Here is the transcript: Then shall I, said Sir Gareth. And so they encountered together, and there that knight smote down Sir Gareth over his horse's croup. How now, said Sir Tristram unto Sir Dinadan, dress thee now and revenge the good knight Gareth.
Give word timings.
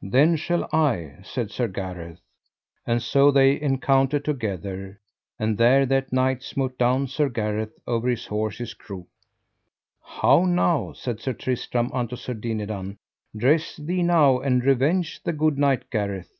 Then 0.00 0.36
shall 0.36 0.68
I, 0.72 1.16
said 1.24 1.50
Sir 1.50 1.66
Gareth. 1.66 2.20
And 2.86 3.02
so 3.02 3.32
they 3.32 3.60
encountered 3.60 4.24
together, 4.24 5.00
and 5.40 5.58
there 5.58 5.86
that 5.86 6.12
knight 6.12 6.44
smote 6.44 6.78
down 6.78 7.08
Sir 7.08 7.28
Gareth 7.28 7.72
over 7.84 8.08
his 8.08 8.26
horse's 8.26 8.74
croup. 8.74 9.08
How 10.00 10.44
now, 10.44 10.92
said 10.92 11.18
Sir 11.18 11.32
Tristram 11.32 11.90
unto 11.92 12.14
Sir 12.14 12.34
Dinadan, 12.34 12.96
dress 13.36 13.74
thee 13.76 14.04
now 14.04 14.38
and 14.38 14.64
revenge 14.64 15.20
the 15.24 15.32
good 15.32 15.58
knight 15.58 15.90
Gareth. 15.90 16.32